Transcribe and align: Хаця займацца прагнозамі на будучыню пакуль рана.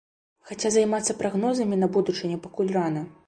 Хаця 0.51 0.71
займацца 0.75 1.15
прагнозамі 1.19 1.79
на 1.83 1.91
будучыню 1.97 2.43
пакуль 2.49 2.73
рана. 2.81 3.05